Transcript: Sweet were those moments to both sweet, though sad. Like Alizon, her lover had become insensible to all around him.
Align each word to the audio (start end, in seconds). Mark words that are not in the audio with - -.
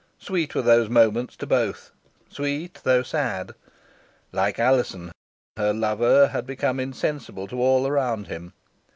Sweet 0.17 0.55
were 0.55 0.63
those 0.63 0.89
moments 0.89 1.35
to 1.35 1.45
both 1.45 1.91
sweet, 2.27 2.79
though 2.83 3.03
sad. 3.03 3.51
Like 4.31 4.57
Alizon, 4.57 5.11
her 5.57 5.73
lover 5.73 6.29
had 6.29 6.47
become 6.47 6.79
insensible 6.79 7.45
to 7.49 7.61
all 7.61 7.85
around 7.85 8.25
him. 8.25 8.53